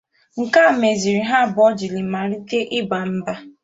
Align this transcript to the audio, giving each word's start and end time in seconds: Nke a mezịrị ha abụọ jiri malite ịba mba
Nke 0.41 0.59
a 0.69 0.71
mezịrị 0.81 1.21
ha 1.29 1.37
abụọ 1.45 1.67
jiri 1.77 2.01
malite 2.11 2.57
ịba 2.79 2.97
mba 3.15 3.33